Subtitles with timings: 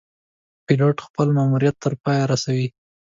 [0.65, 2.67] پیلوټ خپل ماموریت تر پایه رسوي.